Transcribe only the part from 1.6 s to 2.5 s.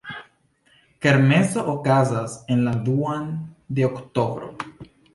okazas